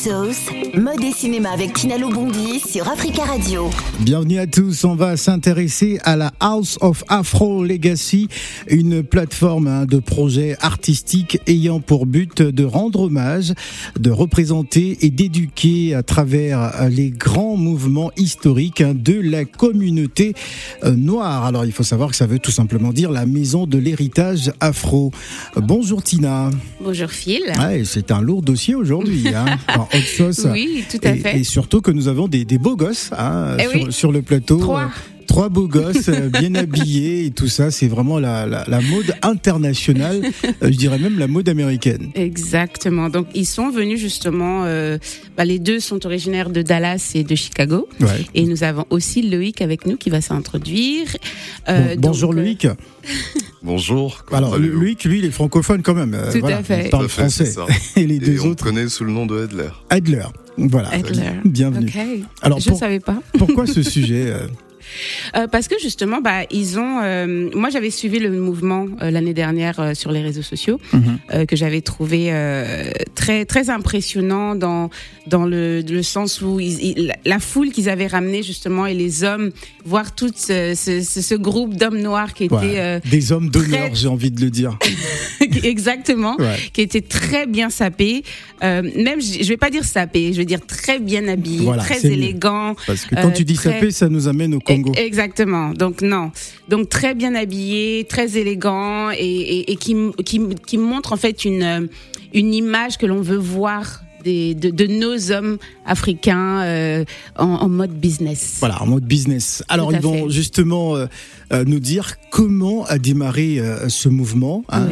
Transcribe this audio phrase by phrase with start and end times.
[0.00, 3.70] Sauce, mode et cinéma avec Tina Lobondi sur Africa Radio.
[4.00, 8.28] Bienvenue à tous, on va s'intéresser à la House of Afro Legacy,
[8.68, 13.52] une plateforme hein, de projets artistiques ayant pour but de rendre hommage,
[13.98, 20.34] de représenter et d'éduquer à travers les grands mouvements historiques hein, de la communauté
[20.84, 21.44] euh, noire.
[21.44, 25.10] Alors il faut savoir que ça veut tout simplement dire la maison de l'héritage afro.
[25.56, 26.50] Bonjour Tina.
[26.80, 27.42] Bonjour Phil.
[27.58, 29.28] Ouais, c'est un lourd dossier aujourd'hui.
[29.34, 29.46] Hein.
[30.59, 30.59] Oui,
[30.90, 31.38] tout à fait.
[31.38, 34.58] Et surtout que nous avons des, beaux gosses hein, eh sur, le plateau.
[34.58, 34.90] Trois
[35.30, 37.70] trois beaux gosses euh, bien habillés et tout ça.
[37.70, 38.46] C'est vraiment la,
[38.90, 42.10] mode internationale, euh, je dirais même la mode américaine.
[42.16, 43.08] Exactement.
[43.08, 44.98] Donc ils sont venus justement, euh,
[45.36, 47.88] bah, les deux sont originaires de Dallas et de Chicago.
[48.34, 51.16] Et nous avons aussi Loïc avec nous qui va s'introduire.
[51.98, 52.66] bonjour Loïc.
[53.62, 54.24] Bonjour.
[54.32, 56.16] Alors Loïc, lui, il est francophone quand même.
[56.32, 56.84] Tout à fait.
[56.84, 57.52] Il parle français.
[57.96, 58.64] et les deux on autres.
[58.64, 59.68] connaît sous le nom de Edler.
[59.90, 60.24] Edler.
[60.56, 60.90] Voilà.
[61.44, 61.92] Bienvenue.
[62.40, 63.20] Alors, je ne savais pas.
[63.38, 64.32] pourquoi ce sujet
[65.36, 67.00] euh, parce que justement, bah, ils ont.
[67.02, 71.46] Euh, moi, j'avais suivi le mouvement euh, l'année dernière sur les réseaux sociaux, mhm.
[71.46, 72.32] que j'avais trouvé
[73.14, 74.90] très très impressionnant dans
[75.26, 79.50] dans le, le sens où ils, la foule qu'ils avaient ramenée justement et les hommes,
[79.84, 84.30] voir tout ce, ce, ce groupe d'hommes noirs qui étaient des hommes d'honneur, j'ai envie
[84.30, 84.78] de le dire.
[85.62, 86.36] Exactement,
[86.72, 88.22] qui étaient très bien sapés.
[88.62, 92.74] même, je vais pas dire sapés, je vais dire très bien habillés, très élégants.
[92.86, 94.60] Parce que quand tu dis sapés, ça nous amène au
[94.96, 95.70] Exactement.
[95.70, 96.30] Donc non.
[96.68, 101.88] Donc très bien habillé, très élégant et, qui, qui, qui montre en fait une,
[102.34, 107.04] une image que l'on veut voir des, de, nos hommes africains euh,
[107.36, 108.56] en, mode business.
[108.60, 109.62] Voilà, en mode business.
[109.68, 111.06] Alors ils vont justement euh,
[111.52, 114.86] euh, nous dire comment a démarré ce mouvement, hein,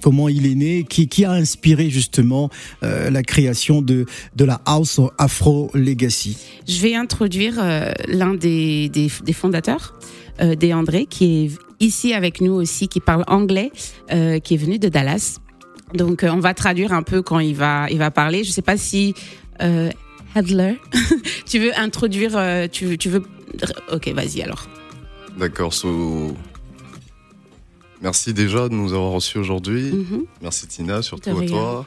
[0.00, 2.50] comment il est né, qui, qui a inspiré justement
[2.82, 4.06] la création de,
[4.36, 6.36] de la House Afro Legacy.
[6.68, 7.54] Je vais introduire
[8.08, 9.98] l'un des, des, des, fondateurs,
[10.40, 11.50] des André, qui est
[11.80, 13.70] ici avec nous aussi, qui parle anglais,
[14.08, 15.38] qui est venu de Dallas.
[15.94, 18.44] Donc, euh, on va traduire un peu quand il va, il va parler.
[18.44, 19.14] Je ne sais pas si
[19.62, 19.90] euh,
[21.46, 23.22] tu veux introduire, euh, tu, tu veux.
[23.92, 24.66] Ok, vas-y alors.
[25.38, 25.72] D'accord.
[25.72, 26.36] So...
[28.02, 29.90] Merci déjà de nous avoir reçus aujourd'hui.
[29.90, 30.24] Mm-hmm.
[30.42, 31.86] Merci Tina, surtout à toi.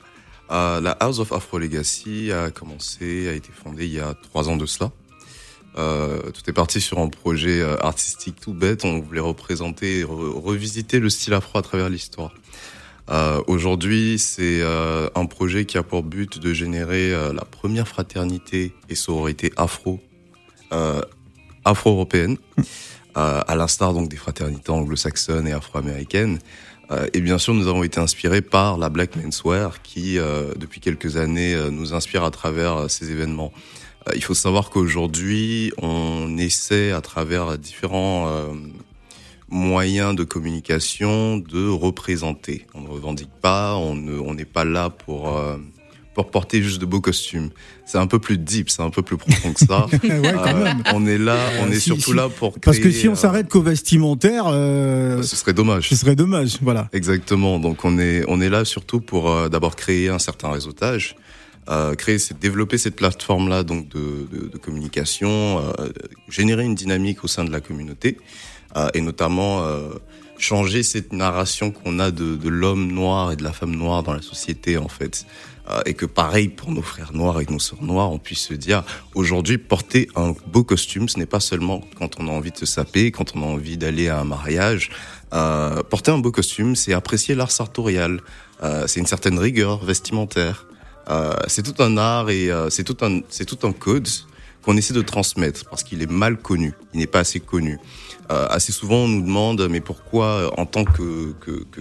[0.49, 4.57] la House of Afro Legacy a commencé, a été fondée il y a trois ans
[4.57, 4.91] de cela.
[5.75, 8.85] tout est parti sur un projet artistique tout bête.
[8.85, 12.33] On voulait représenter, revisiter le style afro à travers l'histoire.
[13.11, 17.87] Euh, aujourd'hui, c'est euh, un projet qui a pour but de générer euh, la première
[17.87, 19.99] fraternité et sororité afro,
[21.65, 22.37] afro-européenne,
[23.15, 26.37] à l'instar donc des fraternités anglo-saxonnes et afro-américaines.
[27.13, 30.19] et bien sûr, nous avons été inspirés par la Black Menswear qui,
[30.57, 33.51] depuis quelques années, nous inspire à travers ces événements.
[34.15, 38.27] il faut savoir qu'aujourd'hui, on essaie à travers différents
[39.51, 42.65] moyen de communication de représenter.
[42.73, 43.95] On ne revendique pas, on
[44.33, 45.57] n'est pas là pour euh,
[46.13, 47.49] pour porter juste de beaux costumes.
[47.85, 49.87] C'est un peu plus deep, c'est un peu plus profond que ça.
[50.03, 53.47] Euh, on est là, on est surtout là pour créer, Parce que si on s'arrête
[53.47, 55.89] qu'au vestimentaire, euh, ce serait dommage.
[55.89, 56.89] Ce serait dommage, voilà.
[56.93, 57.59] Exactement.
[57.59, 61.15] Donc on est on est là surtout pour d'abord créer un certain réseautage.
[61.97, 65.61] créer, c'est développer cette plateforme là donc de, de, de communication,
[66.29, 68.23] générer une dynamique au sein de la communauté, euh,
[68.93, 69.89] et notamment euh,
[70.39, 74.21] changer cette narration qu'on a de, l'homme noir et de la femme noire dans la
[74.21, 75.25] société en fait
[75.69, 78.53] euh, et que pareil pour nos frères noirs et nos sœurs noires, on puisse se
[78.53, 82.57] dire aujourd'hui porter un beau costume, ce n'est pas seulement quand on a envie de
[82.57, 84.89] se saper, quand on a envie d'aller à un mariage.
[85.31, 88.21] Euh, porter un beau costume, c'est apprécier l'art sartorial,
[88.63, 90.65] euh, c'est une certaine rigueur vestimentaire.
[91.09, 94.07] Euh, c'est tout un art et c'est tout un c'est tout un code
[94.63, 97.79] qu'on essaie de transmettre parce qu'il est mal connu, il n'est pas assez connu.
[98.31, 101.33] Euh, assez souvent, on nous demande, mais pourquoi, en tant que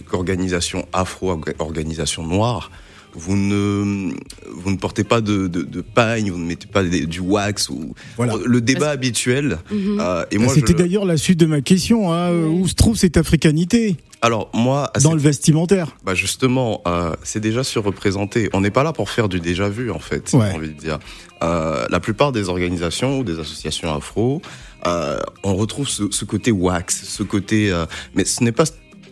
[0.09, 2.71] qu'organisation afro, organisation noire,
[3.15, 4.13] vous ne
[4.51, 7.95] vous ne portez pas de, de, de pagne, vous ne mettez pas du wax ou
[8.17, 8.35] voilà.
[8.45, 9.59] le débat habituel.
[9.71, 9.99] Mhm.
[10.01, 12.13] euh, et moi, c'était d'ailleurs la suite de ma question.
[12.13, 15.97] Hein, Où se trouve cette africanité alors moi, dans le vestimentaire?
[16.05, 18.51] Bah justement, euh, c'est déjà surreprésenté.
[18.53, 20.33] On n'est pas là pour faire du déjà vu en fait.
[20.33, 20.49] Ouais.
[20.51, 20.99] J'ai envie de dire.
[21.43, 24.43] Euh, la plupart des organisations ou des associations afro,
[24.87, 27.71] euh, on retrouve ce, ce, côté wax, ce côté.
[27.71, 28.65] Euh, mais ce n'est pas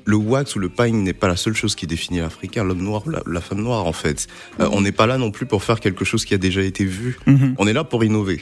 [0.07, 3.03] le wax ou le pagne n'est pas la seule chose qui définit l'Africain, l'homme noir
[3.07, 4.29] ou la, femme noire en fait.
[4.61, 6.85] Euh, on n'est pas là non plus pour faire quelque chose qui a déjà été
[6.85, 7.19] vu.
[7.27, 7.57] Mhm.
[7.59, 8.41] On est là pour innover.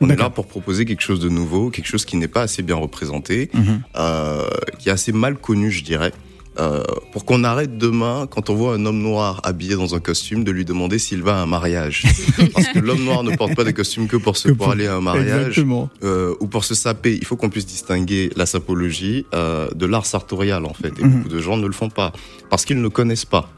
[0.00, 2.62] On est là pour proposer quelque chose de nouveau, quelque chose qui n'est pas assez
[2.62, 3.82] bien représenté, mhm.
[3.96, 6.12] euh, qui est assez mal connu, je dirais.
[6.58, 10.44] Euh, pour qu'on arrête demain, quand on voit un homme noir habillé dans un costume,
[10.44, 12.04] de lui demander s'il va à un mariage.
[12.54, 14.96] Parce que l'homme noir ne porte pas des costumes que pour, se, pour, aller à
[14.96, 15.64] un mariage
[16.02, 17.16] euh, ou pour se saper.
[17.16, 20.92] Il faut qu'on puisse distinguer la sapologie euh, de l'art sartorial, en fait.
[20.98, 21.10] Et mhm.
[21.10, 22.12] beaucoup de gens ne le font pas
[22.50, 23.48] parce qu'ils ne connaissent pas.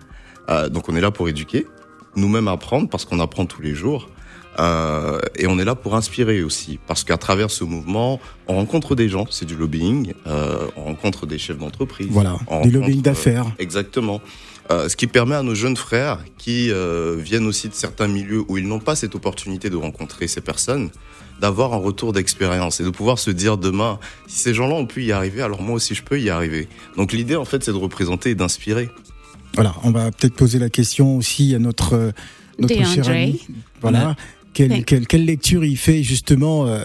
[0.49, 1.67] Euh, donc on est là pour éduquer,
[2.15, 4.09] nous-mêmes apprendre, parce qu'on apprend tous les jours.
[4.59, 8.95] Euh, et on est là pour inspirer aussi, parce qu'à travers ce mouvement, on rencontre
[8.95, 12.09] des gens, c'est du lobbying, euh, on rencontre des chefs d'entreprise.
[12.11, 13.47] Voilà, du lobbying d'affaires.
[13.59, 14.21] exactement.
[14.71, 18.43] Euh, ce qui permet à nos jeunes frères qui euh, viennent aussi de certains milieux
[18.49, 20.91] où ils n'ont pas cette opportunité de rencontrer ces personnes,
[21.41, 25.05] d'avoir un retour d'expérience et de pouvoir se dire demain, si ces gens-là ont pu
[25.05, 26.69] y arriver, alors moi aussi je peux y arriver.
[26.97, 28.91] Donc l'idée en fait c'est de représenter et d'inspirer.
[29.55, 32.11] Voilà, on va peut-être poser la question aussi à notre, euh,
[32.59, 33.47] notre cher ami.
[33.81, 34.17] Voilà.
[34.57, 36.83] Quelle, lecture il fait justement euh,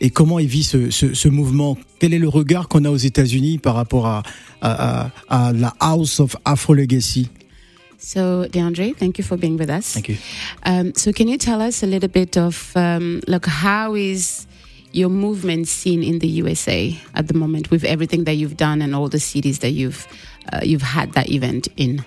[0.00, 1.78] et, comment il vit ce, ce, mouvement?
[1.98, 4.22] Quel est le regard qu'on a aux États-Unis par rapport à,
[4.60, 7.30] à, à, la House of Afro Legacy?
[7.98, 9.94] So, DeAndre, thank you for being with us.
[9.94, 10.16] Thank you.
[10.66, 14.46] Um, so, can you tell us a little bit of um, like how is
[14.92, 18.94] your movement seen in the USA at the moment with everything that you've done and
[18.94, 20.06] all the cities that you've
[20.52, 22.04] uh, you've had that event in?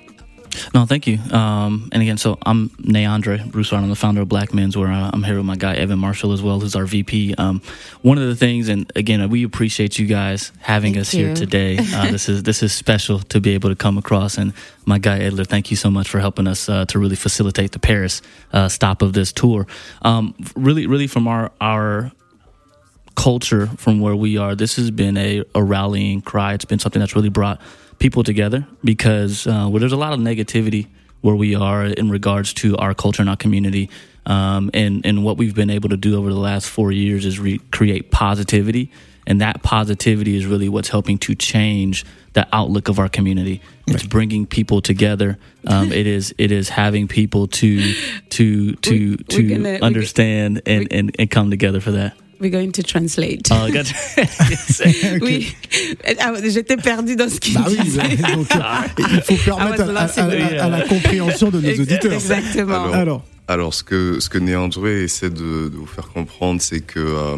[0.74, 1.19] No, thank you.
[1.31, 3.83] Um, and again, so I'm Neandre Broussard.
[3.83, 6.42] I'm the founder of Black Men's, where I'm here with my guy Evan Marshall as
[6.42, 7.36] well, who's our VP.
[7.38, 7.62] Um,
[8.01, 11.27] one of the things, and again, we appreciate you guys having thank us you.
[11.27, 11.77] here today.
[11.98, 14.38] Uh, this is this is special to be able to come across.
[14.38, 14.54] And
[14.86, 17.80] my guy Edler, thank you so much for helping us uh, to really facilitate the
[17.80, 18.21] Paris
[18.53, 19.65] uh, stop of this tour.
[20.03, 22.12] Um, really, really, from our our
[23.15, 26.53] culture, from where we are, this has been a, a rallying cry.
[26.53, 27.60] It's been something that's really brought
[28.00, 30.88] people together because uh, there's a lot of negativity
[31.22, 33.90] where we are in regards to our culture and our community.
[34.26, 37.40] Um, and, and what we've been able to do over the last four years is
[37.40, 38.92] re- create positivity.
[39.26, 43.62] And that positivity is really what's helping to change the outlook of our community.
[43.88, 45.38] It's bringing people together.
[45.66, 47.94] Um, it is it is having people to
[48.30, 52.16] to to we, to gonna, understand and, and, and come together for that.
[52.39, 53.50] We're going to translate.
[53.51, 53.84] Oh, okay.
[55.22, 55.56] oui,
[56.19, 58.04] ah, j'étais perdu dans ce qu'il bah oui, bah,
[58.36, 58.48] donc,
[59.00, 62.13] il faut permettre à, à, à, la compréhension de nos auditeurs.
[62.13, 62.84] Exactement.
[62.84, 66.81] Alors, alors, alors, ce que ce que Néandré essaie de, de vous faire comprendre, c'est
[66.81, 67.38] que euh,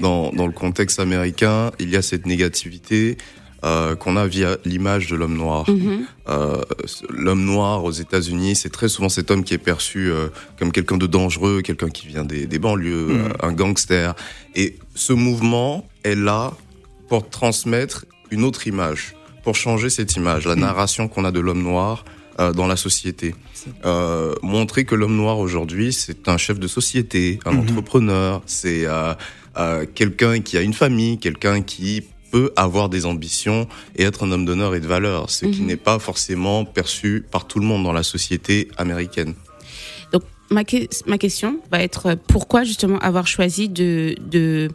[0.00, 3.18] dans, dans le contexte américain, il y a cette négativité
[3.64, 5.68] euh, qu'on a via l'image de l'homme noir.
[5.68, 6.00] Mm-hmm.
[6.28, 6.60] euh,
[7.08, 10.28] l'homme noir aux États-Unis, c'est très souvent cet homme qui est perçu euh,
[10.58, 13.32] comme quelqu'un de dangereux, quelqu'un qui vient des, des banlieues, mm.
[13.40, 14.14] un gangster.
[14.54, 16.52] Et ce mouvement est là
[17.08, 20.60] pour transmettre une autre image, pour changer cette image, la mm.
[20.60, 22.04] narration qu'on a de l'homme noir
[22.40, 23.32] euh, dans la société.
[23.84, 29.86] Euh, montrer que l'homme noir aujourd'hui, c'est un chef de société, un entrepreneur, c'est euh,
[29.94, 32.02] quelqu'un qui a une famille, quelqu'un qui
[32.34, 35.68] peut avoir des ambitions et être un homme d'honneur et de valeur, ce qui mhm.
[35.68, 39.34] n'est pas forcément perçu par tout le monde dans la société américaine.
[40.12, 40.62] Donc ma,
[41.06, 44.68] ma question va être pourquoi justement avoir choisi de, de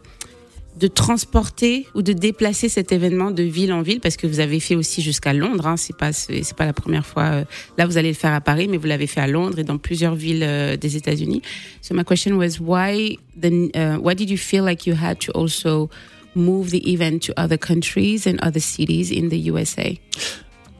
[0.76, 4.00] de transporter ou de déplacer cet événement de ville en ville?
[4.00, 7.04] Parce que vous avez fait aussi jusqu'à Londres hein, c'est pas c'est pas la première
[7.04, 7.44] fois euh,
[7.76, 9.76] là vous allez le faire à Paris mais vous l'avez fait à Londres et dans
[9.76, 11.42] plusieurs villes euh, des États-Unis
[11.82, 15.30] so my question was why the uh, why did you feel like you had to
[15.32, 15.90] also
[16.34, 19.98] move the event to other countries and other cities in the USA?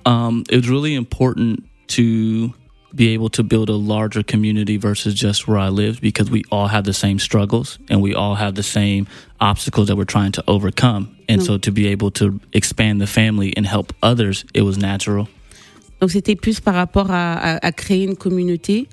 [0.07, 2.53] Um, it was really important to
[2.95, 6.67] be able to build a larger community versus just where I live because we all
[6.69, 9.07] have the same struggles and we all have the same
[9.41, 11.17] obstacles that we're trying to overcome.
[11.29, 11.47] And mm.
[11.47, 15.29] so to be able to expand the family and help others, it was natural.
[16.01, 18.89] Donc c'était plus par rapport à, à, à créer une communauté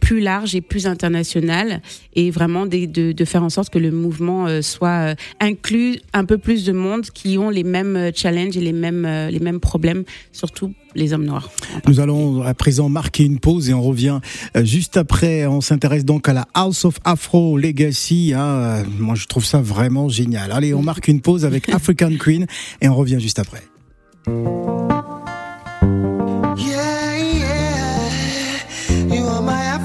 [0.00, 1.80] plus large et plus international
[2.14, 6.38] et vraiment de, faire en sorte que le mouvement euh, soit euh, inclus un peu
[6.38, 10.72] plus de monde qui ont les mêmes challenges et les mêmes, les mêmes problèmes, surtout
[10.94, 11.50] les hommes noirs.
[11.88, 14.20] Nous allons à présent marquer une pause et on revient
[14.62, 15.46] juste après.
[15.46, 18.32] On s'intéresse donc à la House of Afro Legacy.
[18.36, 18.84] Hein.
[18.98, 20.52] Moi, je trouve ça vraiment génial.
[20.52, 22.46] Allez, on marque une pause avec African Queen
[22.80, 23.62] et on revient juste après.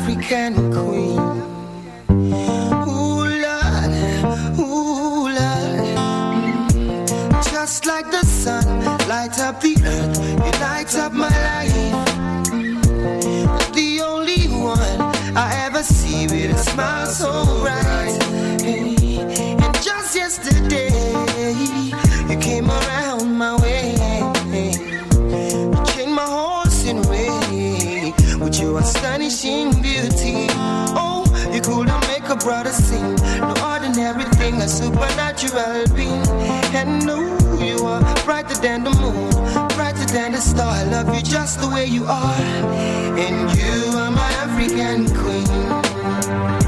[0.10, 1.49] African queen.
[35.40, 36.28] Supernatural being.
[36.76, 37.20] And no,
[37.60, 39.32] you are brighter than the moon,
[39.76, 40.72] brighter than the star.
[40.72, 42.36] I love you just the way you are.
[43.18, 46.59] And you are my African queen.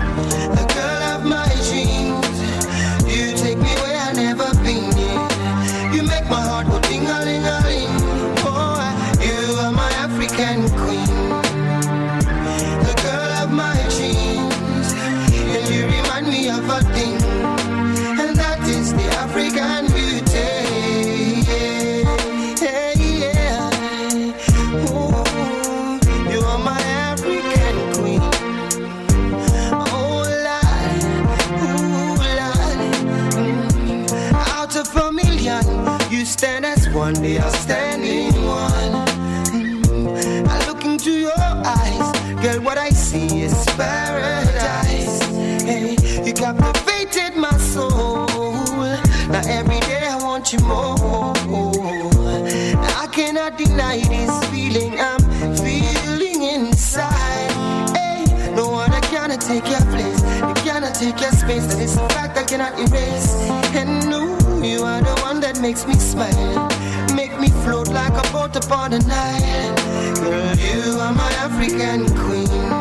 [53.66, 55.22] Deny this feeling I'm
[55.58, 57.52] feeling inside.
[57.96, 58.26] Hey,
[58.56, 60.22] no one cannot take your place.
[60.42, 61.66] You cannot take your space.
[61.68, 63.34] That is a fact I cannot erase.
[63.76, 64.22] And no,
[64.62, 66.70] you are the one that makes me smile.
[67.16, 69.76] Make me float like a boat upon the Nile.
[70.16, 72.81] Girl, you are my African queen.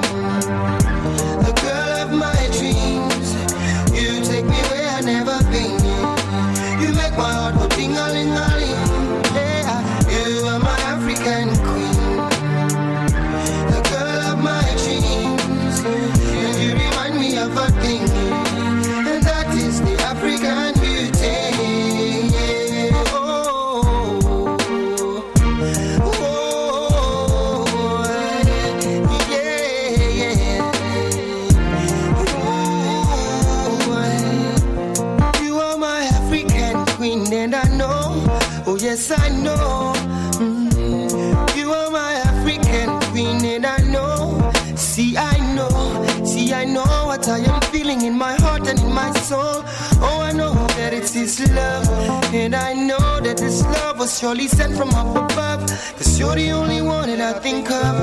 [54.11, 55.61] Was surely sent from up above.
[55.97, 57.95] Cause you're the only one that I think of.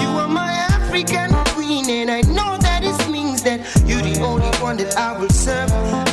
[0.00, 4.50] You are my African queen, and I know that it means that you're the only
[4.58, 6.05] one that I will serve.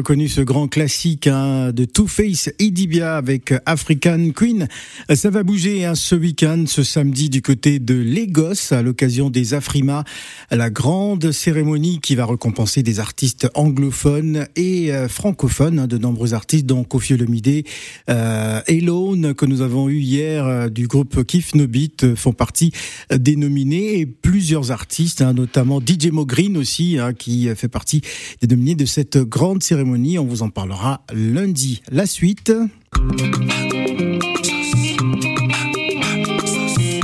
[0.00, 4.66] Reconnu ce grand classique hein, de Two Face Idibia avec African Queen.
[5.14, 9.52] Ça va bouger hein, ce week-end, ce samedi, du côté de Lagos, à l'occasion des
[9.52, 10.04] Afrima,
[10.50, 16.32] la grande cérémonie qui va récompenser des artistes anglophones et euh, francophones, hein, de nombreux
[16.32, 17.66] artistes, dont Kofi Olomide,
[18.08, 22.32] euh, Elone, que nous avons eu hier euh, du groupe Kif No Beat, euh, font
[22.32, 22.72] partie
[23.14, 28.00] des nominés, et plusieurs artistes, notamment DJ Mo Green aussi, qui fait partie
[28.40, 29.89] des nominés de cette grande cérémonie.
[29.92, 31.82] On vous en parlera lundi.
[31.90, 32.52] La suite.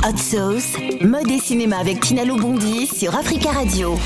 [0.05, 3.97] Hot Sauce, mode et cinéma avec Tinalo Bondi sur Africa Radio.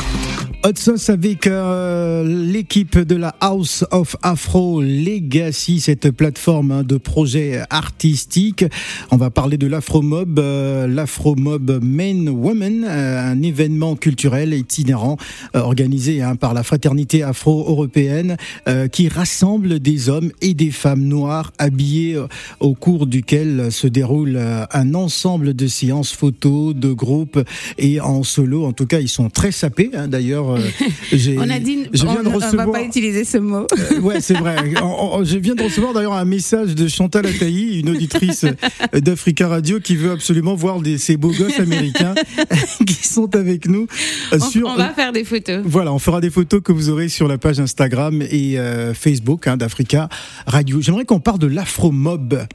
[0.63, 0.73] Hot
[1.07, 8.63] avec euh, l'équipe de la House of Afro Legacy, cette plateforme hein, de projets artistiques.
[9.09, 15.17] On va parler de l'Afromob, euh, l'Afromob Men Women, euh, un événement culturel itinérant
[15.55, 18.37] euh, organisé hein, par la fraternité afro-européenne
[18.67, 22.19] euh, qui rassemble des hommes et des femmes noires habillés
[22.59, 24.39] au cours duquel se déroule
[24.71, 27.39] un ensemble de séances photos, de groupes
[27.79, 28.65] et en solo.
[28.65, 32.13] En tout cas, ils sont très sapés hein, d'ailleurs euh, On a dit je on,
[32.13, 32.71] de on va recevoir.
[32.71, 33.67] pas utiliser ce mot.
[33.91, 34.55] Euh, ouais, c'est vrai.
[35.23, 38.45] Je viens de recevoir d'ailleurs un message de Chantal Ataï, une auditrice
[38.93, 42.15] d'Africa Radio, qui veut absolument voir des, ces beaux gosses américains
[42.87, 43.87] qui sont avec nous
[44.33, 44.67] euh, On, sur.
[44.67, 45.61] on va faire des photos.
[45.65, 49.47] Voilà, on fera des photos que vous aurez sur la page Instagram et euh, Facebook
[49.47, 50.09] hein, d'Africa
[50.47, 50.81] Radio.
[50.81, 52.45] J'aimerais qu'on parle de l'Afromob.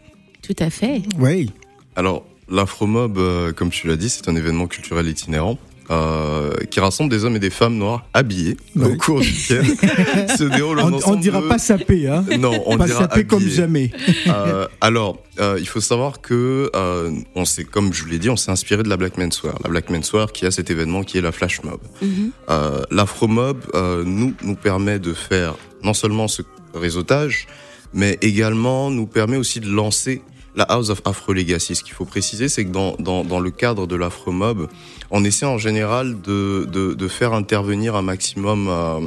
[0.42, 1.02] Tout à fait.
[1.18, 1.50] Oui.
[1.96, 5.58] Alors, l'Afromob, euh, comme tu l'as dit, c'est un événement culturel itinérant.
[5.90, 8.86] Euh, qui rassemble des hommes et des femmes noirs habillés Ouais.
[8.92, 9.64] au cours duquel
[10.36, 13.24] se déroule un On, ensemble dira de- pas sapé, hein non on Pas dira sapé
[13.24, 13.54] comme habillés.
[13.56, 13.90] jamais.
[14.26, 18.30] Euh, alors, euh, il faut savoir que euh, on s'est, comme je vous l'ai dit,
[18.30, 19.54] on s'est inspiré de la Black Menswear.
[19.62, 21.80] La Black Menswear qui a cet événement qui est la Flash Mob.
[22.02, 22.30] Mhm.
[22.50, 26.42] Euh, L'Afromob euh, nous nous permet de faire non seulement ce
[26.74, 27.46] réseautage,
[27.94, 30.20] mais également nous permet aussi de lancer
[30.56, 31.76] la House of Afro Legacy.
[31.76, 34.68] Ce qu'il faut préciser, c'est que dans, dans, dans le cadre de l'Afromob,
[35.10, 39.00] on essaie en général de, de, de faire intervenir un maximum euh,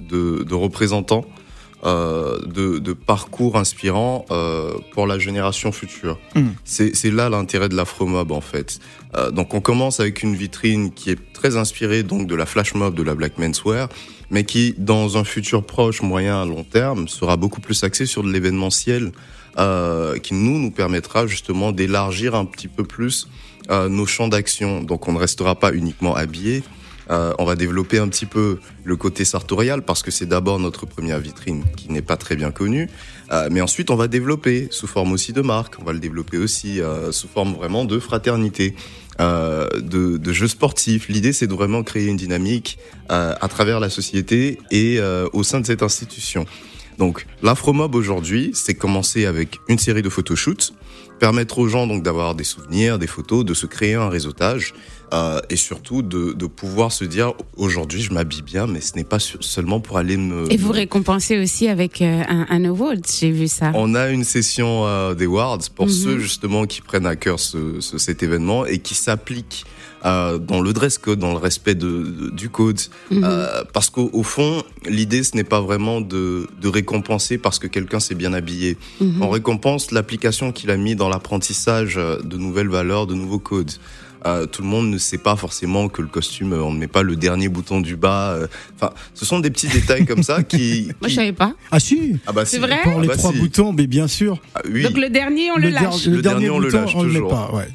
[0.00, 1.24] de, de représentants
[1.84, 6.18] euh, de, de parcours inspirants euh, pour la génération future.
[6.34, 6.48] Mm.
[6.64, 8.80] C'est là l'intérêt de l'Afromob en fait.
[9.14, 12.74] Euh, donc on commence avec une vitrine qui est très inspirée donc de la flash
[12.74, 13.88] mob de la Black Menswear,
[14.30, 18.24] mais qui dans un futur proche, moyen, à long terme sera beaucoup plus axée sur
[18.24, 19.12] de l'événementiel,
[19.56, 23.28] euh, qui nous nous permettra justement d'élargir un petit peu plus
[23.70, 24.82] euh, nos champs d'action.
[24.82, 26.62] Donc on ne restera pas uniquement habillé.
[27.10, 30.84] Euh, on va développer un petit peu le côté sartorial parce que c'est d'abord notre
[30.84, 32.88] première vitrine qui n'est pas très bien connue.
[33.32, 35.76] Euh, mais ensuite, on va développer sous forme aussi de marque.
[35.80, 38.74] On va le développer aussi euh, sous forme vraiment de fraternité,
[39.20, 41.08] euh, de, de jeux sportifs.
[41.08, 42.78] L'idée, c'est de vraiment créer une dynamique
[43.10, 46.46] euh, à travers la société et euh, au sein de cette institution.
[46.98, 50.72] Donc, l'Afromob aujourd'hui, c'est commencer avec une série de photoshoots,
[51.20, 54.74] permettre aux gens donc d'avoir des souvenirs, des photos, de se créer un réseautage
[55.12, 59.04] euh, et surtout de, de pouvoir se dire aujourd'hui je m'habille bien, mais ce n'est
[59.04, 60.50] pas seulement pour aller me.
[60.52, 63.72] Et vous récompensez aussi avec euh, un, un award, j'ai vu ça.
[63.74, 65.92] On a une session euh, des Awards pour Mhm.
[65.92, 69.64] ceux justement qui prennent à cœur ce, ce- cet événement et qui s'appliquent
[70.04, 72.78] euh, dans le dress code, dans le respect de, de- du code.
[73.10, 73.26] Mhm.
[73.72, 77.98] Parce qu'au au fond, l'idée ce n'est pas vraiment de, de récompenser parce que quelqu'un
[77.98, 78.76] s'est bien habillé.
[79.00, 79.22] Mhm.
[79.22, 83.72] On récompense l'application qu'il a mis dans l'apprentissage de nouvelles valeurs, de nouveaux codes.
[84.26, 86.88] Euh, tout le monde ne sait pas forcément que le costume, euh, on ne met
[86.88, 88.32] pas le dernier bouton du bas.
[88.32, 88.46] euh.
[88.74, 90.88] Enfin, ce sont des petits détails comme ça qui.
[91.00, 91.54] Moi, je savais pas.
[91.70, 92.62] Ah si Ah bah C'est si.
[92.62, 93.38] vrai Pour Ah les bah trois si.
[93.38, 94.38] boutons, mais bien sûr.
[94.54, 94.82] Ah oui.
[94.82, 96.06] Donc le dernier, on le, der- lâche.
[96.06, 97.30] Le dernier, on le bouton, lâche on le met toujours.
[97.30, 97.50] pas.
[97.54, 97.68] Ouais.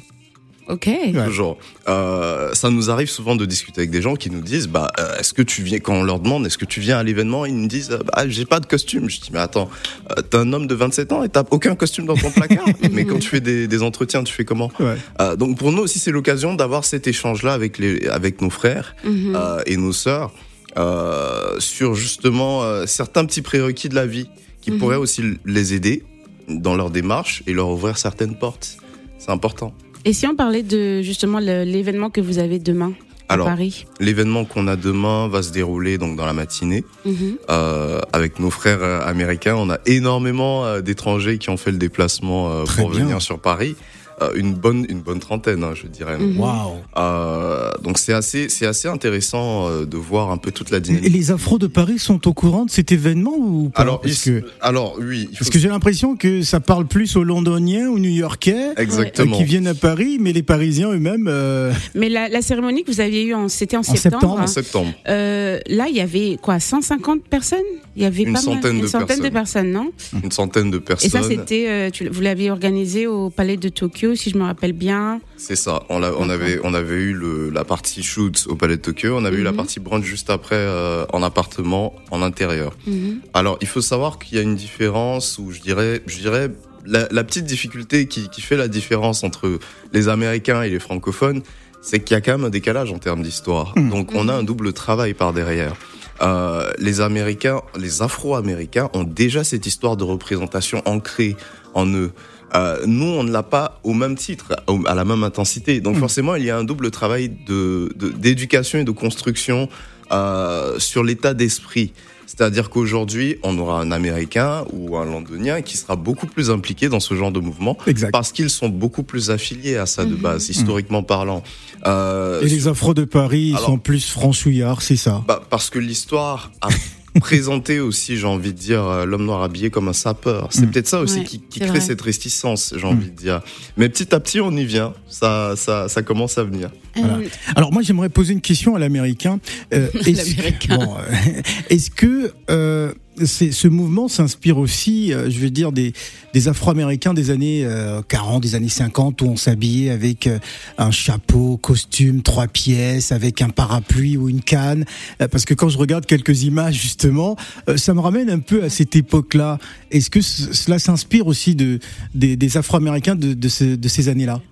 [0.68, 0.88] Ok.
[1.26, 1.58] Toujours.
[1.88, 5.18] Euh, ça nous arrive souvent de discuter avec des gens qui nous disent, bah, euh,
[5.18, 7.54] est-ce que tu viens quand on leur demande, est-ce que tu viens à l'événement, ils
[7.54, 9.10] nous disent, euh, bah, j'ai pas de costume.
[9.10, 9.68] Je dis, mais attends,
[10.10, 12.64] euh, t'es un homme de 27 ans et t'as aucun costume dans ton placard.
[12.92, 14.96] mais quand tu fais des, des entretiens, tu fais comment Ouais.
[15.20, 18.96] Euh, Donc pour nous aussi, c'est l'occasion d'avoir cet échange-là avec les, avec nos frères
[19.04, 19.34] Mhm.
[19.36, 20.32] euh, et nos sœurs
[20.78, 24.28] euh, sur justement euh, certains petits prérequis de la vie
[24.62, 24.78] qui Mhm.
[24.78, 26.04] pourraient aussi les aider
[26.48, 28.78] dans leur démarche et leur ouvrir certaines portes.
[29.18, 29.74] C'est important.
[30.04, 32.92] Et si on parlait de justement l'événement que vous avez demain
[33.28, 33.86] à Alors, Paris?
[34.00, 37.36] L'événement qu'on a demain va se dérouler donc dans la matinée Mhm.
[37.50, 39.56] euh, avec nos frères euh, américains.
[39.56, 43.00] On a énormément euh, d'étrangers qui ont fait le déplacement euh, pour bien.
[43.04, 43.76] venir sur Paris.
[44.22, 46.16] Euh, une bonne une bonne trentaine, hein, je dirais.
[46.18, 46.38] Mhm.
[46.38, 46.74] Waouh.
[46.96, 50.80] Euh, donc c'est assez c'est assez intéressant euh, de voir un peu toute la Et
[50.80, 51.12] dynamique.
[51.12, 53.82] les Afros de Paris sont au courant de cet événement ou pas?
[53.82, 57.88] Alors, parce que, alors oui, parce que j'ai l'impression que ça parle plus aux Londoniens,
[57.90, 59.36] aux New-Yorkais, euh, exactement.
[59.36, 61.26] qui viennent à Paris, mais les Parisiens eux-mêmes.
[61.28, 64.12] euh, Mais la, la cérémonie que vous aviez eue, c'était en, septembre.
[64.20, 64.40] septembre.
[64.42, 64.92] En septembre.
[65.08, 67.58] Euh, là, il y avait quoi 150 personnes?
[67.96, 69.90] Il y avait Une pas mal- centaine une de centaine de personnes, non?
[70.22, 71.10] Une centaine de Et personnes.
[71.10, 75.20] ça, c'était, euh, vous l'aviez organisé au Palais de Tokyo, si je me rappelle bien.
[75.36, 75.84] C'est ça.
[75.88, 79.16] On, avait, on avait eu le, la partie shoot au Palais de Tokyo.
[79.16, 79.56] On avait eu la Mhm.
[79.56, 82.72] partie brunch juste après euh, en appartement, en intérieur.
[82.86, 83.20] Mhm.
[83.32, 86.50] Alors, il faut savoir qu'il y a une différence où je dirais, je dirais
[86.84, 89.58] la, la petite difficulté qui, qui fait la différence entre
[89.92, 91.42] les Américains et les francophones,
[91.80, 93.72] c'est qu'il y a quand même un décalage en termes d'histoire.
[93.76, 93.90] Mhm.
[93.90, 95.74] Donc, on a un double travail par derrière.
[96.22, 101.36] Euh, les Américains, les Afro-Américains ont déjà cette histoire de représentation ancrée
[101.74, 102.12] en eux.
[102.56, 104.54] Euh, nous, on ne l'a pas au même titre,
[104.86, 105.80] à la même intensité.
[105.80, 106.00] Donc Mhm.
[106.00, 109.68] forcément, il y a un double travail de de- d'éducation et de construction
[110.12, 111.92] euh, sur l'état d'esprit.
[112.26, 117.00] C'est-à-dire qu'aujourd'hui, on aura un Américain ou un Londonien qui sera beaucoup plus impliqué dans
[117.00, 118.10] ce genre de mouvement Exact.
[118.12, 120.20] parce qu'ils sont beaucoup plus affiliés à ça de Mhm.
[120.20, 121.42] base, historiquement parlant.
[121.86, 125.22] Euh, Et les Afros de Paris, ils Alors- sont plus franchouillards, c'est ça?
[125.26, 126.68] bah, parce que l'histoire a
[127.20, 130.48] présenté aussi, j'ai envie de dire, euh, l'homme noir habillé comme un sapeur.
[130.50, 130.70] C'est Mm.
[130.70, 131.80] peut-être ça aussi Ouais, qui, crée vrai.
[131.80, 132.90] cette réticence, j'ai Mm.
[132.90, 133.40] envie de dire.
[133.76, 134.92] Mais petit à petit, on y vient.
[135.08, 136.70] Ça, ça, ça commence à venir.
[136.96, 137.14] Voilà.
[137.18, 137.22] And-
[137.56, 139.40] Alors moi j'aimerais poser une question à l'américain.
[139.72, 140.76] Euh, est-ce, L'Américain.
[140.78, 142.92] bon, euh, est-ce que euh,
[143.24, 145.92] c'est, ce mouvement s'inspire aussi, euh, je veux dire, des,
[146.32, 150.38] des Afro-Américains des années euh, 40, des années 50, où on s'habillait avec euh,
[150.78, 154.84] un chapeau, costume, trois pièces, avec un parapluie ou une canne?
[155.22, 157.36] Euh, Parce que quand je regarde quelques images justement,
[157.68, 159.58] euh, ça me ramène un peu à cette époque-là.
[159.92, 161.78] Est-ce que cela s'inspire aussi de,
[162.16, 164.42] des, des Afro-Américains de, de, ce- de ces années-là?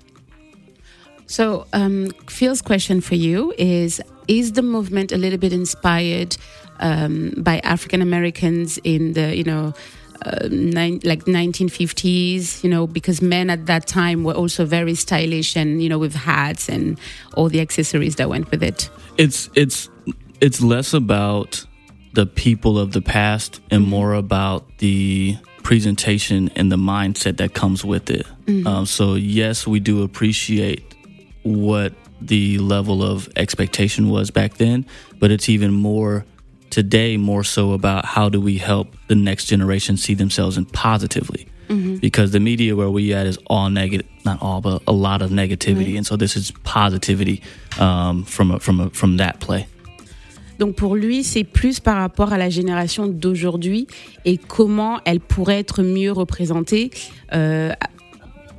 [1.33, 6.37] So, um, Phil's question for you is Is the movement a little bit inspired
[6.79, 9.73] um, by African Americans in the, you know,
[10.27, 15.57] uh, nine, like 1950s, you know, because men at that time were also very stylish
[15.57, 17.01] and, you know, with hats and
[17.33, 18.90] all the accessories that went with it.
[19.16, 19.88] it's it's
[20.42, 21.64] it's less about
[22.12, 27.83] the people of the past and more about the presentation and the mindset that comes
[27.87, 28.27] with it.
[28.66, 30.91] Um, so yes, we do appreciate
[31.42, 34.87] what the level of expectation was back then,
[35.18, 36.24] but it's even more
[36.70, 41.46] today more so about how do we help the next generation see themselves in positively.
[42.00, 45.31] Because the media where we at is all negative not all but a lot of
[45.31, 45.96] negativity.
[45.96, 47.42] And so this is positivity
[47.78, 49.66] um, from a, from a, from that play.
[50.59, 53.87] Donc pour lui, c'est plus par rapport à la génération d'aujourd'hui
[54.24, 56.90] et comment elle pourrait être mieux représentée
[57.33, 57.72] euh,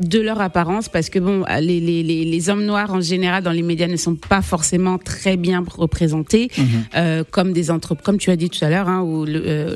[0.03, 3.51] de leur apparence, parce que bon, les, les, les, les hommes noirs en général dans
[3.51, 6.49] les médias ne sont pas forcément très bien représentés,
[6.95, 9.75] euh, comme des entre, comme tu as dit tout à l'heure, hein, ou le euh,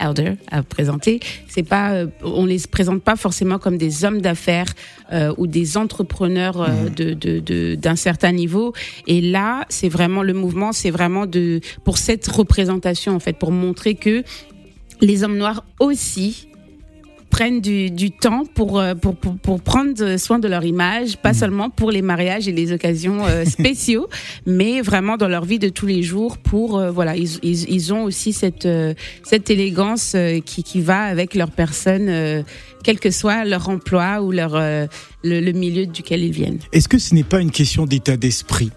[0.00, 1.20] Elder a présenté.
[1.48, 4.72] C'est pas, euh, on les présente pas forcément comme des hommes d'affaires
[5.38, 8.72] ou des entrepreneurs euh, de de- de- d'un certain niveau.
[9.06, 13.52] Et là, c'est vraiment le mouvement, c'est vraiment de pour cette représentation en fait, pour
[13.52, 14.24] montrer que
[15.00, 16.48] les hommes noirs aussi
[17.36, 21.34] prennent du, du temps pour, euh, pour, pour, pour prendre soin de leur image, pas
[21.34, 24.08] seulement pour les mariages et les occasions euh, spéciaux,
[24.46, 27.92] mais vraiment dans leur vie de tous les jours pour, euh, voilà, ils, ils, ils
[27.92, 32.42] ont aussi cette, euh, cette élégance qui, qui va avec leur personne,
[32.82, 34.88] quel que soit leur emploi ou leur, le,
[35.22, 36.60] le milieu duquel ils viennent.
[36.72, 38.70] Est-ce que ce n'est pas une question d'état d'esprit?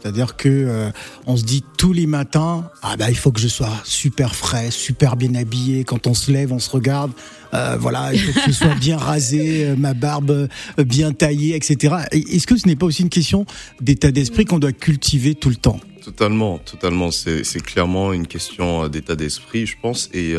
[0.00, 0.90] C'est-à-dire que euh,
[1.26, 4.70] on se dit tous les matins, ah bah il faut que je sois super frais,
[4.70, 5.84] super bien habillé.
[5.84, 7.12] Quand on se lève, on se regarde,
[7.54, 11.56] euh, voilà, il faut que je sois bien rasé, euh, ma barbe euh, bien taillée,
[11.56, 11.94] etc.
[12.12, 13.46] Et Est-ce que ce n'est pas aussi une question
[13.80, 15.80] d'état d'esprit qu'on doit cultiver tout le temps?
[16.04, 17.10] Totalement, totalement.
[17.10, 20.08] C'est clairement une question d'état d'esprit, je pense.
[20.14, 20.34] Et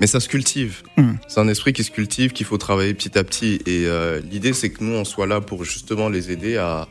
[0.00, 0.82] mais ça se cultive.
[0.96, 1.12] Mm.
[1.28, 3.60] C'est un esprit qui se cultive, qu'il faut travailler petit à petit.
[3.66, 6.88] Et euh, l'idée, c'est que nous, on soit là pour justement les aider à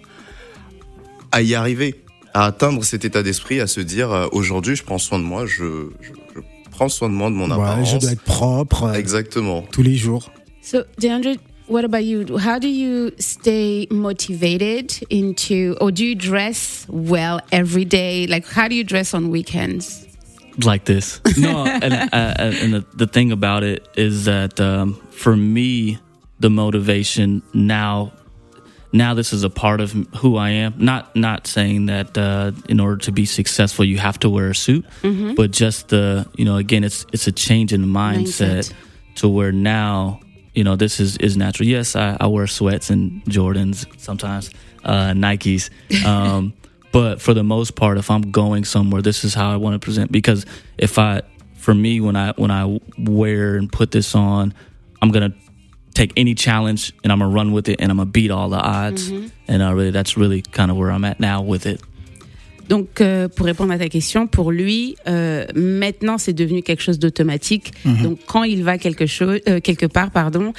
[1.31, 1.95] à y arriver,
[2.35, 5.47] à atteindre cet état d'esprit, à se dire euh, aujourd'hui, je prends soin de moi,
[5.47, 5.89] je
[6.73, 7.91] prends soin de moi, de mon Ouais, apparence.
[7.91, 9.63] Je dois être propre euh, Exactement.
[9.71, 10.29] tous les jours.
[10.61, 12.25] So, DeAndre, what about you?
[12.37, 18.27] How do you stay motivated into, or do you dress well every day?
[18.27, 20.07] Like, how do you dress on weekends?
[20.63, 21.19] like this.
[21.37, 25.97] No, and, uh, and the, the thing about it is that um, for me,
[26.39, 28.11] the motivation now,
[28.93, 30.75] now this is a part of who I am.
[30.77, 34.55] Not not saying that uh, in order to be successful you have to wear a
[34.55, 34.85] suit,
[35.35, 38.73] but just the you know again it's it's a change in the mindset, Mindset.
[39.15, 40.19] to where now
[40.53, 41.67] you know this is is natural.
[41.67, 44.49] Yes, I, I wear sweats and Jordans sometimes,
[44.83, 45.69] uh, Nikes.
[46.05, 46.53] Um,
[46.91, 49.79] but for the most part, if I'm going somewhere, this is how I want to
[49.83, 50.11] present.
[50.11, 50.45] Because
[50.77, 51.23] if I,
[51.55, 54.53] for me, when I when I wear and put this on,
[55.01, 55.33] I'm gonna
[55.93, 58.59] take any challenge and I'm gonna run with it and I'm gonna beat all the
[58.59, 59.11] odds.
[59.47, 61.81] And uh, really, that's really kind of where I'm at now with it.
[62.69, 66.97] Donc, euh, pour répondre à ta question, pour lui, euh, maintenant, c'est devenu quelque chose
[66.97, 67.73] d'automatique.
[67.85, 70.53] Donc, quand il va quelque chose, euh, quelque part, pardon,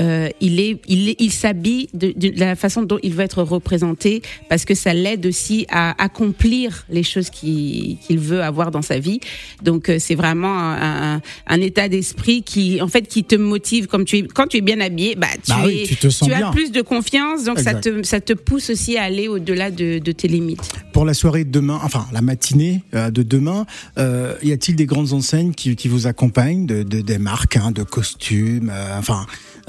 [0.00, 4.22] euh, il est, il il s'habille de, de la façon dont il veut être représenté,
[4.48, 9.20] parce que ça l'aide aussi à accomplir les choses qu'il veut avoir dans sa vie.
[9.62, 13.86] Donc, euh, c'est vraiment un, un, un état d'esprit qui, en fait, qui te motive.
[13.86, 16.30] Comme tu es, quand tu es bien habillé, bah, tu, Bah oui, tu te sens
[16.30, 16.50] as bien.
[16.50, 20.12] plus de confiance, donc ça te, ça te pousse aussi à aller au-delà de, de
[20.12, 20.68] tes limites.
[20.92, 23.66] Pour la soirée de demain, enfin la matinée euh, de demain,
[23.98, 27.70] euh, y a-t-il des grandes enseignes qui, qui vous accompagnent, de, de- des marques, hein,
[27.70, 29.26] de costumes, enfin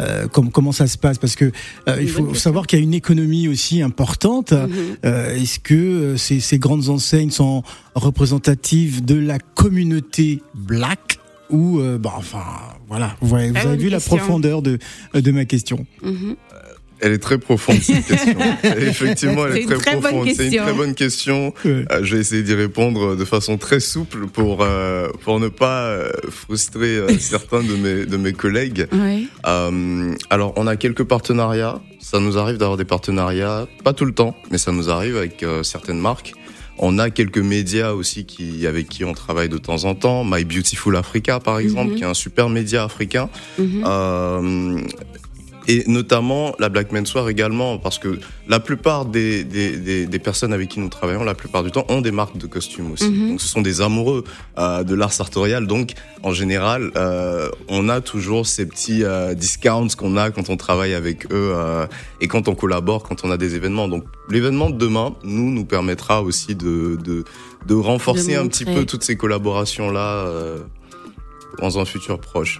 [0.09, 1.17] euh, com- comment ça se passe?
[1.17, 1.45] Parce que
[1.87, 4.53] euh, il faut savoir qu'il y a une économie aussi importante.
[5.05, 7.63] Euh, Est-ce que ces, ces grandes enseignes sont
[7.95, 11.17] représentatives de la communauté black
[11.49, 12.43] ou bah, enfin
[12.87, 14.77] voilà, vous, avez bonne vu la profondeur de
[15.13, 15.85] de ma question.
[17.01, 18.37] Elle est très profonde cette question.
[18.63, 20.25] Effectivement, elle C'est est une très, profonde.
[20.25, 20.63] C'est une question.
[20.63, 21.53] très bonne question.
[21.65, 21.85] Ouais.
[21.91, 25.83] Euh, je vais essayer d'y répondre de façon très souple pour euh, pour ne pas
[25.85, 28.87] euh, frustrer euh, certains de mes de mes collègues.
[28.91, 29.23] Ouais.
[29.47, 31.79] Euh, alors, on a quelques partenariats.
[31.99, 35.43] Ça nous arrive d'avoir des partenariats, pas tout le temps, mais ça nous arrive avec
[35.43, 36.33] euh, certaines marques.
[36.81, 40.23] On a quelques médias aussi qui, avec qui on travaille de temps en temps.
[40.23, 41.95] My Beautiful Africa, par exemple, Mhm.
[41.97, 43.29] qui est un super média africain.
[43.57, 43.83] Mhm.
[43.85, 44.77] Euh,
[45.69, 50.51] et notamment la Black Menswear également, parce que la plupart des, des, des, des personnes
[50.51, 53.07] avec qui nous travaillons, la plupart du temps, ont des marques de costumes aussi.
[53.09, 53.29] Mhm.
[53.29, 54.23] Donc ce sont des amoureux
[54.57, 55.67] euh, de l'art sartorial.
[55.67, 55.91] Donc
[56.23, 60.95] en général, euh, on a toujours ces petits euh, discounts qu'on a quand on travaille
[60.95, 61.85] avec eux euh,
[62.19, 63.87] et quand on collabore, quand on a des événements.
[63.87, 67.25] Donc l'événement de demain, nous, nous permettra aussi de, de,
[67.67, 70.57] de renforcer De un petit peu toutes ces collaborations-là euh,
[71.61, 72.57] dans un futur proche.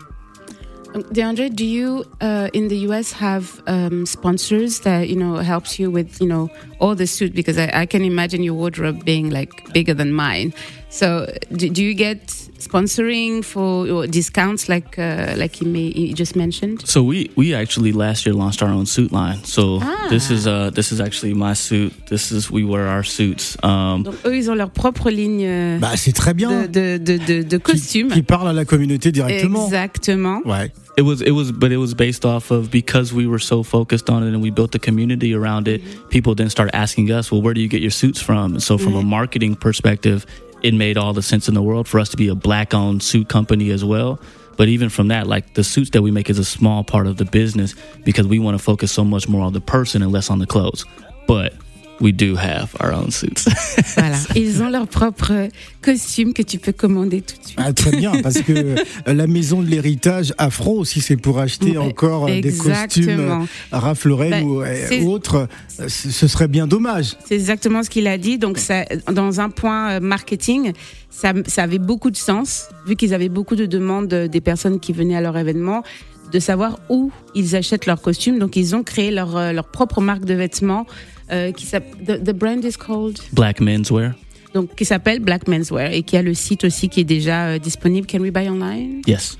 [0.94, 5.78] Um, DeAndre, do you uh, in the US have um, sponsors that you know helps
[5.78, 6.50] you with you know
[6.80, 7.34] all the suit?
[7.36, 10.54] Because I, I can imagine your wardrobe being like bigger than mine.
[10.90, 16.14] So do, do you get sponsoring for or discounts like uh, like you may you
[16.14, 16.82] just mentioned?
[16.86, 19.40] So we we actually last year launched our own suit line.
[19.44, 20.08] So Ah.
[20.10, 21.92] this is uh this is actually my suit.
[22.10, 23.58] This is we wear our suits.
[23.64, 26.50] Um, Donc eux ils ont leur propre ligne euh, Bah, c'est très bien.
[26.64, 28.10] de, de, de, de, de Qui- costumes.
[28.12, 29.66] Qui, parle à la communauté directement.
[29.66, 30.42] Exactement.
[30.46, 30.72] Ouais.
[30.98, 34.10] it was it was but it was based off of because we were so focused
[34.10, 35.82] on it and we built a community around it.
[36.10, 38.54] People then started asking us, well, where do you get your suits from?
[38.54, 40.26] And so from a marketing perspective,
[40.62, 43.04] it made all the sense in the world for us to be a black owned
[43.04, 44.20] suit company as well.
[44.58, 47.18] But even from that, like the suits that we make is a small part of
[47.18, 50.30] the business because we want to focus so much more on the person and less
[50.30, 50.86] on the clothes.
[51.28, 51.54] But
[52.02, 53.46] we do have our own suits.
[53.96, 54.18] Voilà.
[54.36, 55.50] Ils ont leur propre
[55.82, 57.60] costume que tu peux commander tout de suite.
[57.62, 58.76] Ah, très bien, parce que euh,
[59.14, 63.38] la maison de l'héritage afro, si c'est pour acheter Ouais, encore euh, des costumes euh,
[63.72, 65.48] Ralph Lauren Ben, ou, euh, autres,
[65.88, 67.16] ce serait bien dommage.
[67.26, 68.38] C'est exactement ce qu'il a dit.
[68.38, 70.74] Donc, ça, dans un point marketing,
[71.10, 74.94] ça, ça avait beaucoup de sens, vu qu'ils avaient beaucoup de demandes des personnes qui
[74.94, 75.84] venaient à leur événement,
[76.32, 78.40] de savoir où ils achètent leurs costumes.
[78.40, 80.86] Donc, ils ont créé leur, leur propre marque de vêtements
[81.32, 82.04] euh, qui s'appelle.
[82.20, 83.20] The, the brand is called?
[83.34, 84.14] Black menswear.
[84.54, 87.60] Donc, qui s'appelle Black Menswear et qui a le site aussi qui est déjà euh,
[87.60, 88.08] disponible.
[88.08, 89.02] Can we buy online?
[89.06, 89.38] Yes.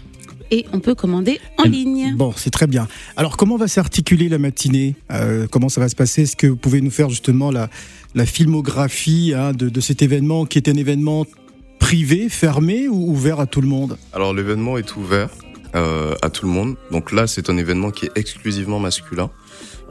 [0.52, 2.14] Et on peut commander en And- ligne.
[2.16, 2.88] Bon, c'est très bien.
[3.18, 4.94] Alors, comment va s'articuler la matinée?
[5.12, 6.24] Euh, Comment ça va se passer?
[6.24, 7.70] Est-ce que vous pouvez nous faire justement la,
[8.14, 11.26] la filmographie hein, de, de cet événement qui est un événement
[11.80, 13.98] privé, fermé ou ouvert à tout le monde?
[14.14, 15.30] Alors l'événement est ouvert
[15.76, 16.76] euh, à tout le monde.
[16.92, 19.30] Donc là, c'est un événement qui est exclusivement masculin.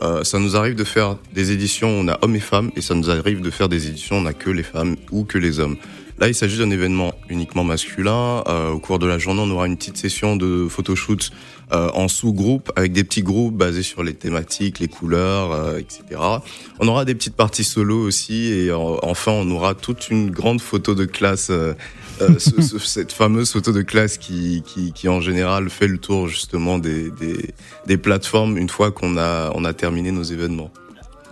[0.03, 2.81] Euh, ça nous arrive de faire des éditions, où on a hommes et femmes, et
[2.81, 5.39] ça nous arrive de faire des éditions, où on a que les femmes ou que
[5.39, 5.77] les hommes.
[6.21, 8.43] Là, il s'agit d'un événement uniquement masculin.
[8.49, 11.31] Euh, au cours de la journée, on aura une petite session de photoshoot
[11.73, 16.03] euh, en sous-groupe, avec des petits groupes basés sur les thématiques, les couleurs, euh, etc.
[16.81, 20.61] On aura des petites parties solo aussi, et euh, enfin, on aura toute une grande
[20.61, 21.51] photo de classe.
[21.51, 21.75] euh,
[22.21, 25.99] euh, ce- ce- cette fameuse photo de classe qui, qui, qui en général fait le
[25.99, 27.51] tour justement des, des,
[27.87, 30.73] des plateformes une fois qu'on a, on a terminé nos événements.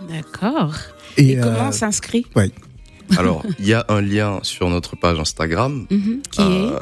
[0.09, 0.73] D'accord.
[1.17, 2.25] Et, comment on s'inscrit?
[3.17, 6.21] Alors, il y a un lien sur notre page Instagram, Mhm.
[6.31, 6.79] Qui euh,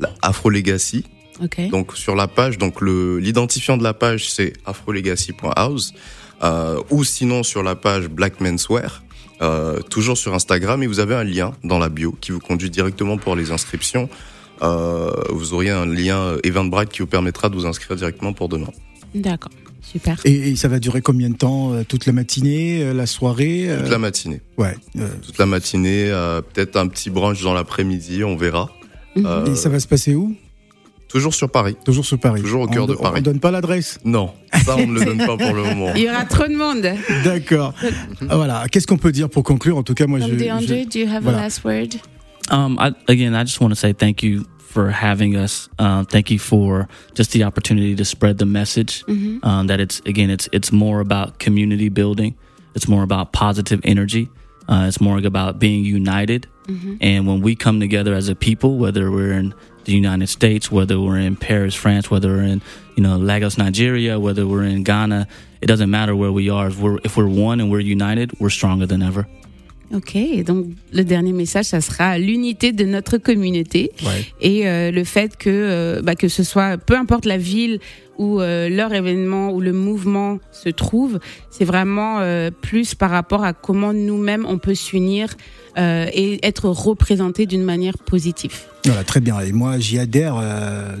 [0.00, 1.04] la Afro Legacy.
[1.42, 1.68] est.
[1.70, 5.94] Donc sur la page, donc le l'identifiant de la page c'est afrolegacy.house
[6.42, 9.02] euh, ou sinon sur la page Black Menswear.
[9.42, 12.68] Euh, toujours sur Instagram et vous avez un lien dans la bio qui vous conduit
[12.68, 14.10] directement pour les inscriptions.
[14.62, 18.68] Euh, vous auriez un lien Eventbrite qui vous permettra de vous inscrire directement pour demain.
[19.14, 19.50] D'accord.
[19.82, 20.18] Super.
[20.24, 23.68] et, et ça va durer combien de temps Euh, Toute la matinée, euh, la soirée
[23.68, 24.40] euh, Toute la matinée.
[24.58, 24.76] Ouais.
[24.98, 28.70] euh, Toute la matinée, euh, peut-être un petit brunch dans l'après-midi, on verra.
[29.16, 29.26] Mhm.
[29.26, 30.34] Euh, Et ça va se passer où?
[31.08, 31.76] Toujours sur Paris.
[31.84, 32.40] Toujours sur Paris.
[32.40, 33.16] Toujours au cœur de Paris.
[33.18, 33.98] On donne pas l'adresse?
[34.04, 34.30] Non,
[34.64, 35.92] ça on ne le donne pas pour le moment.
[35.96, 36.86] Il y aura trop de monde.
[37.24, 37.74] D'accord.
[38.28, 38.66] Ah, voilà.
[38.70, 39.76] Qu'est-ce qu'on peut dire pour conclure?
[39.76, 40.26] En tout cas, moi, je.
[40.26, 41.38] DeAndre, je- do you have voilà.
[41.38, 41.88] a last word?
[42.52, 45.68] Um, I, again, I just want to say thank you for having us.
[45.78, 49.04] Um, thank you for just the opportunity to spread the message.
[49.06, 49.44] Mhm.
[49.44, 52.34] Um, that it's again, it's it's more about community building.
[52.76, 54.28] It's more about positive energy.
[54.68, 56.46] Uh, it's more about being united.
[57.00, 59.54] And when we come together as a people, whether we're in
[59.86, 62.62] the United States, whether we're in Paris, France, whether we're in
[62.96, 65.26] you know Lagos, Nigeria, whether we're in Ghana,
[65.60, 66.68] it doesn't matter where we are.
[66.68, 69.26] If we're if we're one and we're united, we're stronger than ever.
[69.92, 74.24] Ok, donc le dernier message, ça sera l'unité de notre communauté Ouais.
[74.40, 77.80] et euh, le fait que euh, bah, que ce soit peu importe la ville
[78.16, 81.18] où euh, leur événement ou le mouvement se trouve,
[81.50, 85.34] c'est vraiment euh, plus par rapport à comment nous-mêmes on peut s'unir
[85.76, 88.52] euh, et être représentés d'une manière positive.
[88.84, 89.40] Voilà, très bien.
[89.40, 90.96] Et moi, j'y adhère euh,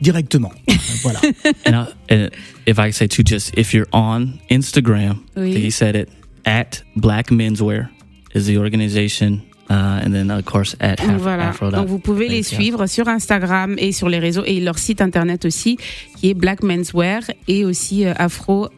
[0.00, 0.52] directement.
[1.02, 1.20] voilà.
[1.66, 2.30] and, I, and
[2.66, 5.54] if I say to just if you're on Instagram, Oui.
[5.66, 6.08] he said it
[6.46, 7.88] at Black Menswear
[8.34, 11.48] is the organization, uh, and then of course at Donc Af- voilà.
[11.50, 11.70] Afro.
[11.70, 15.44] Donc vous pouvez les suivre sur Instagram et sur les réseaux et leur site internet
[15.44, 15.76] aussi
[16.16, 18.68] qui est Black Menswear et aussi euh, Afro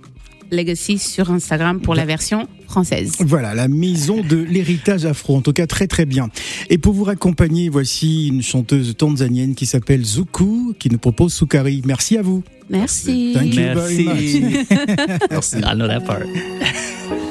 [0.51, 3.13] Legacy sur Instagram pour la version française.
[3.21, 6.31] Voilà, la maison de l'héritage afro, en tout cas très très bien.
[6.71, 11.83] Et pour vous raccompagner, voici une chanteuse tanzanienne qui s'appelle Zuku, qui nous propose Sukari.
[11.85, 12.43] Merci à vous.
[12.71, 13.33] Merci.
[13.35, 14.41] Thank you very Merci.
[14.41, 14.67] much.
[15.31, 15.57] Merci.
[15.59, 16.23] I know that part.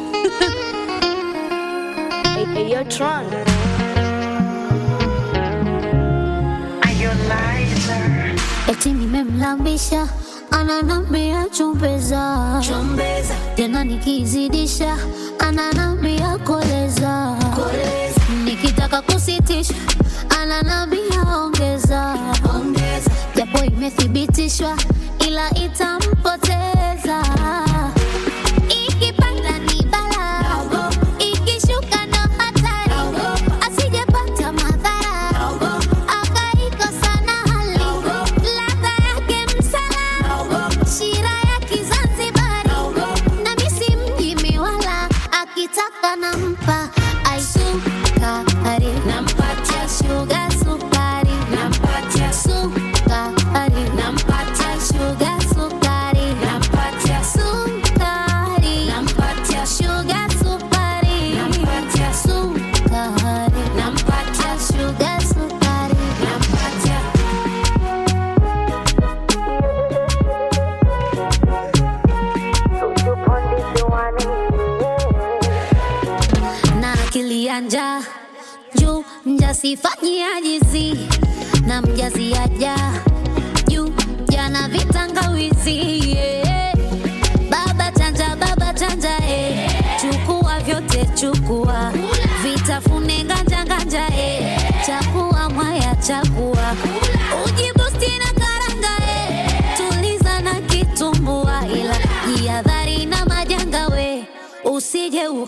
[8.70, 10.08] eti nimemlambisha
[10.52, 12.62] ananambia chumbeza.
[13.56, 14.98] Tena nikizidisha
[15.40, 17.38] ananambia koleza.
[18.46, 19.74] Nikitaka kusitisha
[20.42, 22.16] ananambia ongeza.
[23.36, 24.78] Japo imethibitishwa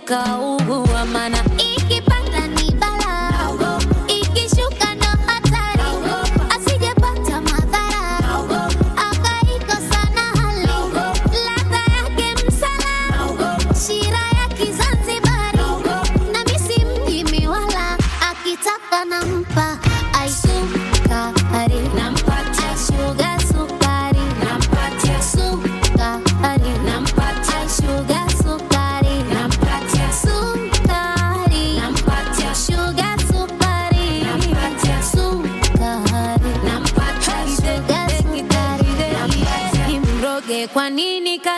[0.09, 3.31] usije ukaugua mana ikipanda ni bala
[4.07, 5.83] ikishuka ndo hatari.
[6.49, 8.39] Asijepata madhara.
[8.97, 10.67] Akaikosa na hali.
[11.45, 12.93] Ladha yake msala.
[13.85, 15.59] Shira ya kizanzibari.
[16.31, 17.97] Na misi mjimi wala
[18.31, 19.77] akitaka nampa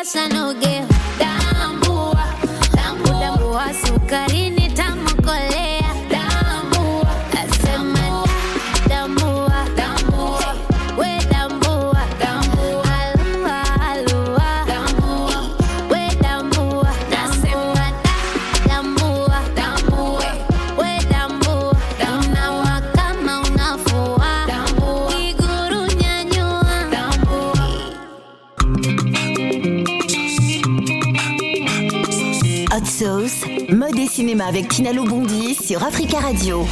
[0.02, 0.91] casa no get
[34.40, 36.66] avec Tinalo Bondi sur Africa Radio.